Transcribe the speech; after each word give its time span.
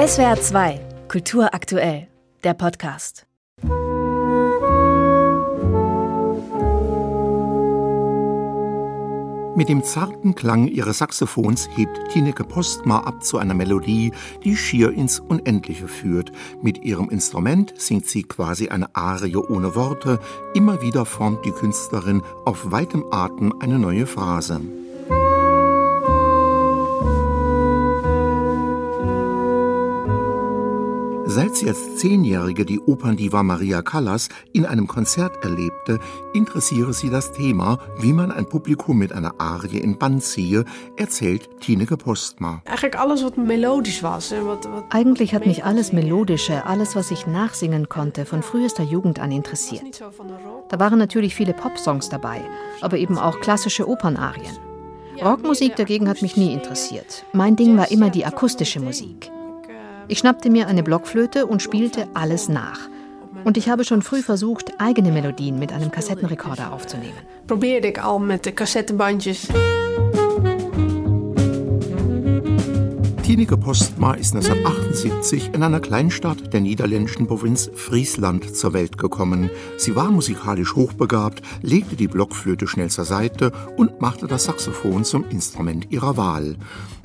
SWR 0.00 0.40
2, 0.40 0.80
Kultur 1.08 1.52
aktuell, 1.52 2.08
der 2.42 2.54
Podcast. 2.54 3.26
Mit 9.54 9.68
dem 9.68 9.84
zarten 9.84 10.34
Klang 10.34 10.68
ihres 10.68 10.96
Saxophons 10.96 11.68
hebt 11.76 12.00
Tineke 12.10 12.44
Postma 12.44 13.00
ab 13.00 13.22
zu 13.22 13.36
einer 13.36 13.52
Melodie, 13.52 14.12
die 14.42 14.56
schier 14.56 14.90
ins 14.90 15.20
Unendliche 15.20 15.86
führt. 15.86 16.32
Mit 16.62 16.82
ihrem 16.82 17.10
Instrument 17.10 17.74
singt 17.78 18.06
sie 18.06 18.22
quasi 18.22 18.70
eine 18.70 18.96
Arie 18.96 19.36
ohne 19.36 19.74
Worte. 19.74 20.18
Immer 20.54 20.80
wieder 20.80 21.04
formt 21.04 21.44
die 21.44 21.52
Künstlerin 21.52 22.22
auf 22.46 22.70
weitem 22.70 23.04
Atem 23.10 23.52
eine 23.60 23.78
neue 23.78 24.06
Phrase. 24.06 24.62
Seit 31.32 31.54
sie 31.54 31.68
als 31.68 31.94
Zehnjährige 31.94 32.64
die 32.64 32.80
Operndiva 32.80 33.44
Maria 33.44 33.82
Callas 33.82 34.30
in 34.52 34.66
einem 34.66 34.88
Konzert 34.88 35.44
erlebte, 35.44 36.00
interessiere 36.34 36.92
sie 36.92 37.08
das 37.08 37.30
Thema, 37.30 37.78
wie 38.00 38.12
man 38.12 38.32
ein 38.32 38.48
Publikum 38.48 38.98
mit 38.98 39.12
einer 39.12 39.34
Arie 39.38 39.78
in 39.78 39.96
Band 39.96 40.24
ziehe, 40.24 40.64
erzählt 40.96 41.48
Tineke 41.60 41.96
Postma. 41.96 42.62
Eigentlich 42.64 42.98
alles, 42.98 43.22
was 43.22 43.36
melodisch 43.36 44.02
war. 44.02 44.18
Eigentlich 44.90 45.32
hat 45.32 45.46
mich 45.46 45.64
alles 45.64 45.92
Melodische, 45.92 46.66
alles, 46.66 46.96
was 46.96 47.12
ich 47.12 47.28
nachsingen 47.28 47.88
konnte, 47.88 48.26
von 48.26 48.42
frühester 48.42 48.82
Jugend 48.82 49.20
an 49.20 49.30
interessiert. 49.30 50.02
Da 50.68 50.80
waren 50.80 50.98
natürlich 50.98 51.36
viele 51.36 51.54
Popsongs 51.54 52.08
dabei, 52.08 52.42
aber 52.80 52.98
eben 52.98 53.16
auch 53.16 53.38
klassische 53.38 53.88
Opernarien. 53.88 54.58
Rockmusik 55.22 55.76
dagegen 55.76 56.08
hat 56.08 56.22
mich 56.22 56.36
nie 56.36 56.52
interessiert. 56.52 57.24
Mein 57.32 57.54
Ding 57.54 57.76
war 57.76 57.88
immer 57.92 58.10
die 58.10 58.24
akustische 58.24 58.80
Musik. 58.80 59.30
Ich 60.10 60.18
schnappte 60.18 60.50
mir 60.50 60.66
eine 60.66 60.82
Blockflöte 60.82 61.46
und 61.46 61.62
spielte 61.62 62.08
alles 62.14 62.48
nach. 62.48 62.80
Und 63.44 63.56
ich 63.56 63.68
habe 63.68 63.84
schon 63.84 64.02
früh 64.02 64.22
versucht, 64.22 64.72
eigene 64.78 65.12
Melodien 65.12 65.56
mit 65.56 65.72
einem 65.72 65.92
Kassettenrekorder 65.92 66.72
aufzunehmen. 66.72 67.18
Probeerde 67.46 67.86
ik 67.88 67.98
al 67.98 68.18
met 68.18 68.42
de 68.42 68.52
Tineke 73.30 73.56
Postma 73.56 74.14
ist 74.14 74.34
1978 74.34 75.54
in 75.54 75.62
einer 75.62 75.78
Kleinstadt 75.78 76.52
der 76.52 76.60
niederländischen 76.60 77.28
Provinz 77.28 77.70
Friesland 77.76 78.56
zur 78.56 78.72
Welt 78.72 78.98
gekommen. 78.98 79.50
Sie 79.76 79.94
war 79.94 80.10
musikalisch 80.10 80.74
hochbegabt, 80.74 81.40
legte 81.62 81.94
die 81.94 82.08
Blockflöte 82.08 82.66
schnell 82.66 82.90
zur 82.90 83.04
Seite 83.04 83.52
und 83.76 84.00
machte 84.00 84.26
das 84.26 84.46
Saxophon 84.46 85.04
zum 85.04 85.24
Instrument 85.30 85.92
ihrer 85.92 86.16
Wahl. 86.16 86.56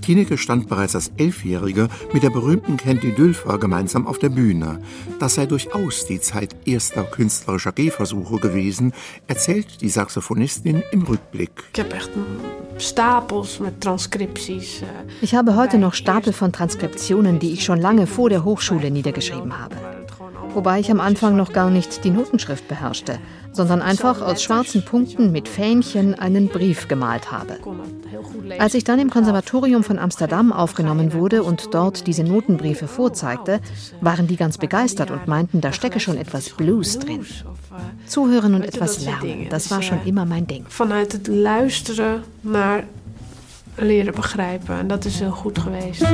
Tineke 0.00 0.38
stand 0.38 0.70
bereits 0.70 0.94
als 0.94 1.12
Elfjährige 1.18 1.88
mit 2.14 2.22
der 2.22 2.30
berühmten 2.30 2.78
Candy 2.78 3.12
Dülfer 3.14 3.58
gemeinsam 3.58 4.06
auf 4.06 4.18
der 4.18 4.30
Bühne. 4.30 4.80
Das 5.18 5.34
sei 5.34 5.44
durchaus 5.44 6.06
die 6.06 6.22
Zeit 6.22 6.56
erster 6.64 7.02
künstlerischer 7.02 7.72
Gehversuche 7.72 8.38
gewesen, 8.38 8.94
erzählt 9.26 9.82
die 9.82 9.90
Saxophonistin 9.90 10.82
im 10.92 11.02
Rückblick. 11.02 11.64
Ich 11.76 12.65
Stapels 12.78 13.58
mit 13.58 13.80
Transkripties. 13.80 14.82
Ich 15.22 15.34
habe 15.34 15.56
heute 15.56 15.78
noch 15.78 15.94
Stapel 15.94 16.32
von 16.32 16.52
Transkriptionen, 16.52 17.38
die 17.38 17.52
ich 17.52 17.64
schon 17.64 17.80
lange 17.80 18.06
vor 18.06 18.28
der 18.28 18.44
Hochschule 18.44 18.90
niedergeschrieben 18.90 19.58
habe. 19.58 19.95
Wobei 20.56 20.80
ich 20.80 20.90
am 20.90 21.00
Anfang 21.00 21.36
noch 21.36 21.52
gar 21.52 21.68
nicht 21.68 22.02
die 22.02 22.08
Notenschrift 22.08 22.66
beherrschte, 22.66 23.18
sondern 23.52 23.82
einfach 23.82 24.22
aus 24.22 24.42
schwarzen 24.42 24.82
Punkten 24.82 25.30
mit 25.30 25.48
Fähnchen 25.48 26.14
einen 26.14 26.48
Brief 26.48 26.88
gemalt 26.88 27.30
habe. 27.30 27.58
Als 28.58 28.72
ich 28.72 28.82
dann 28.82 28.98
im 28.98 29.10
Konservatorium 29.10 29.84
von 29.84 29.98
Amsterdam 29.98 30.54
aufgenommen 30.54 31.12
wurde 31.12 31.42
und 31.42 31.74
dort 31.74 32.06
diese 32.06 32.24
Notenbriefe 32.24 32.88
vorzeigte, 32.88 33.60
waren 34.00 34.28
die 34.28 34.36
ganz 34.36 34.56
begeistert 34.56 35.10
und 35.10 35.28
meinten, 35.28 35.60
da 35.60 35.74
stecke 35.74 36.00
schon 36.00 36.16
etwas 36.16 36.48
Blues 36.48 36.98
drin. 37.00 37.26
Zuhören 38.06 38.54
und 38.54 38.64
etwas 38.64 39.04
lernen, 39.04 39.48
das 39.50 39.70
war 39.70 39.82
schon 39.82 39.98
immer 40.06 40.24
mein 40.24 40.46
Ding. 40.46 40.64
Vanuit 40.68 41.12
het 41.12 41.26
luisteren 41.26 42.24
naar 42.40 42.84
leren 43.74 44.14
begrijpen. 44.14 44.78
En 44.78 44.88
dat 44.88 45.04
is 45.04 45.18
heel 45.20 45.30
goed 45.30 45.58
geweest. 45.58 46.04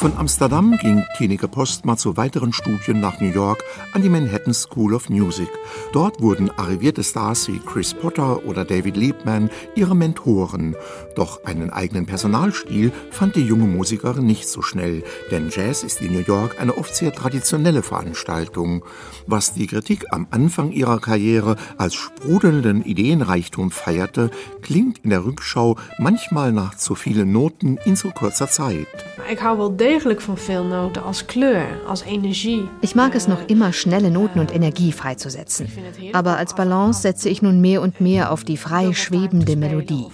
Von 0.00 0.16
Amsterdam 0.16 0.78
ging 0.78 1.04
Tineke 1.18 1.46
Postma 1.46 1.94
zu 1.94 2.16
weiteren 2.16 2.54
Studien 2.54 3.00
nach 3.00 3.20
New 3.20 3.28
York 3.28 3.62
an 3.92 4.00
die 4.00 4.08
Manhattan 4.08 4.54
School 4.54 4.94
of 4.94 5.10
Music. 5.10 5.50
Dort 5.92 6.22
wurden 6.22 6.48
arrivierte 6.48 7.04
Stars 7.04 7.48
wie 7.48 7.58
Chris 7.58 7.92
Potter 7.92 8.46
oder 8.46 8.64
David 8.64 8.96
Liebman 8.96 9.50
ihre 9.74 9.94
Mentoren. 9.94 10.74
Doch 11.16 11.44
einen 11.44 11.68
eigenen 11.68 12.06
Personalstil 12.06 12.92
fand 13.10 13.36
die 13.36 13.44
junge 13.44 13.66
Musikerin 13.66 14.24
nicht 14.24 14.48
so 14.48 14.62
schnell, 14.62 15.04
denn 15.30 15.50
Jazz 15.50 15.82
ist 15.82 16.00
in 16.00 16.14
New 16.14 16.24
York 16.26 16.58
eine 16.58 16.78
oft 16.78 16.96
sehr 16.96 17.12
traditionelle 17.12 17.82
Veranstaltung. 17.82 18.82
Was 19.26 19.52
die 19.52 19.66
Kritik 19.66 20.06
am 20.12 20.28
Anfang 20.30 20.72
ihrer 20.72 20.98
Karriere 20.98 21.56
als 21.76 21.94
sprudelnden 21.94 22.82
Ideenreichtum 22.86 23.70
feierte, 23.70 24.30
klingt 24.62 25.00
in 25.00 25.10
der 25.10 25.26
Rückschau 25.26 25.76
manchmal 25.98 26.52
nach 26.52 26.74
zu 26.74 26.94
vielen 26.94 27.32
Noten 27.32 27.76
in 27.84 27.96
so 27.96 28.08
kurzer 28.08 28.48
Zeit. 28.48 28.88
Ich 29.30 29.40
wel 29.42 29.70
degelijk 29.90 30.20
van 30.20 30.38
veel 30.38 30.64
noten 30.64 31.02
als 31.02 31.26
kleur, 31.26 31.66
als 31.86 32.04
energie. 32.04 32.68
Ich 32.80 32.94
mag 32.94 33.14
es 33.14 33.26
noch 33.26 33.42
immer, 33.46 33.72
schnelle 33.72 34.10
Noten 34.10 34.40
und 34.40 34.54
Energie 34.54 34.92
freizusetzen. 34.92 35.66
Aber 36.12 36.36
als 36.36 36.54
Balance 36.54 37.00
setze 37.00 37.28
ich 37.28 37.42
nun 37.42 37.60
mehr 37.60 37.80
und 37.82 38.00
mehr 38.00 38.30
auf 38.30 38.44
die 38.44 38.56
frei 38.56 38.92
schwebende 38.92 39.56
Melodie. 39.56 40.06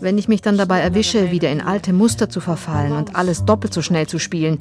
Wenn 0.00 0.18
ich 0.18 0.28
mich 0.28 0.42
dann 0.42 0.58
dabei 0.58 0.80
erwische, 0.80 1.30
wieder 1.30 1.50
in 1.50 1.60
alte 1.60 1.92
Muster 1.92 2.28
zu 2.28 2.40
verfallen 2.40 2.92
und 2.92 3.16
alles 3.16 3.44
doppelt 3.44 3.72
so 3.72 3.82
schnell 3.82 4.06
zu 4.06 4.18
spielen, 4.18 4.58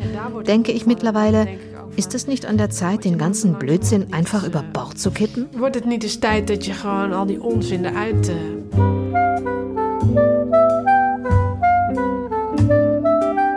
denke 0.47 0.71
ich 0.71 0.85
mittlerweile, 0.85 1.47
ist 1.95 2.13
es 2.13 2.27
nicht 2.27 2.45
an 2.45 2.57
der 2.57 2.69
Zeit, 2.69 3.03
den 3.03 3.17
ganzen 3.17 3.55
Blödsinn 3.59 4.13
einfach 4.13 4.47
über 4.47 4.63
Bord 4.63 4.97
zu 4.97 5.11
kippen? 5.11 5.47
Wordt 5.57 5.75
het 5.75 5.85
niet 5.85 6.03
eens 6.03 6.19
tijd 6.19 6.47
dat 6.47 6.65
je 6.65 6.73
gewoon 6.73 7.13
al 7.13 7.25
die 7.25 7.41
onzin 7.41 7.85
eruit... 7.85 8.31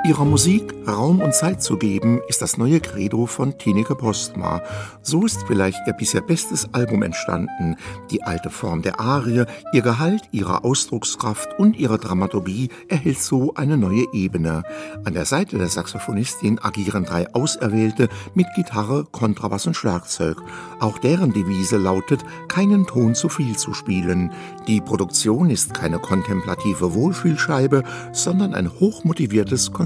Ihrer 0.06 0.26
Musik 0.26 0.74
Raum 0.86 1.22
und 1.22 1.34
Zeit 1.34 1.62
zu 1.62 1.78
geben, 1.78 2.20
ist 2.28 2.42
das 2.42 2.58
neue 2.58 2.78
Credo 2.78 3.24
von 3.24 3.56
Tineke 3.56 3.94
Postma. 3.94 4.60
So 5.00 5.24
ist 5.24 5.44
vielleicht 5.46 5.78
ihr 5.86 5.94
bisher 5.94 6.20
bestes 6.20 6.68
Album 6.74 7.02
entstanden. 7.02 7.76
Die 8.10 8.22
alte 8.22 8.50
Form 8.50 8.82
der 8.82 9.00
Arie, 9.00 9.44
ihr 9.72 9.80
Gehalt, 9.80 10.24
ihre 10.30 10.62
Ausdruckskraft 10.62 11.58
und 11.58 11.78
ihre 11.78 11.98
Dramaturgie 11.98 12.68
erhält 12.88 13.18
so 13.18 13.54
eine 13.54 13.78
neue 13.78 14.04
Ebene. 14.12 14.62
An 15.04 15.14
der 15.14 15.24
Seite 15.24 15.56
der 15.56 15.68
Saxophonistin 15.68 16.58
agieren 16.58 17.04
drei 17.04 17.32
Auserwählte 17.32 18.10
mit 18.34 18.46
Gitarre, 18.54 19.06
Kontrabass 19.10 19.66
und 19.66 19.74
Schlagzeug. 19.74 20.36
Auch 20.80 20.98
deren 20.98 21.32
Devise 21.32 21.78
lautet, 21.78 22.22
keinen 22.48 22.86
Ton 22.86 23.14
zu 23.14 23.30
viel 23.30 23.56
zu 23.56 23.72
spielen. 23.72 24.32
Die 24.66 24.82
Produktion 24.82 25.48
ist 25.48 25.72
keine 25.72 25.98
kontemplative 25.98 26.92
Wohlfühlscheibe, 26.92 27.84
sondern 28.12 28.52
ein 28.52 28.70
hochmotiviertes 28.70 29.72